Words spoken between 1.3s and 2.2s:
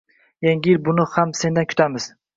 sendan kutamiz